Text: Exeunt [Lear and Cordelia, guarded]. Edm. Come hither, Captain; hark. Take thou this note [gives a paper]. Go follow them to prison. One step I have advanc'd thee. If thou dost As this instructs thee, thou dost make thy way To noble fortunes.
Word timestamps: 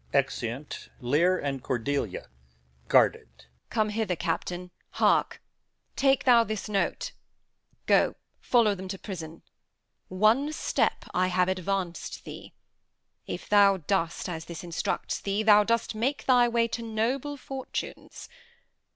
Exeunt 0.15 0.89
[Lear 0.99 1.37
and 1.37 1.61
Cordelia, 1.61 2.25
guarded]. 2.87 3.29
Edm. 3.37 3.69
Come 3.69 3.89
hither, 3.89 4.15
Captain; 4.15 4.71
hark. 4.93 5.43
Take 5.95 6.23
thou 6.23 6.43
this 6.43 6.67
note 6.67 7.11
[gives 7.11 7.11
a 7.11 7.85
paper]. 7.85 7.85
Go 7.85 8.15
follow 8.39 8.73
them 8.73 8.87
to 8.87 8.97
prison. 8.97 9.43
One 10.07 10.51
step 10.53 11.05
I 11.13 11.27
have 11.27 11.49
advanc'd 11.49 12.25
thee. 12.25 12.51
If 13.27 13.47
thou 13.47 13.77
dost 13.77 14.27
As 14.27 14.45
this 14.45 14.63
instructs 14.63 15.19
thee, 15.21 15.43
thou 15.43 15.63
dost 15.63 15.93
make 15.93 16.25
thy 16.25 16.47
way 16.47 16.67
To 16.69 16.81
noble 16.81 17.37
fortunes. 17.37 18.27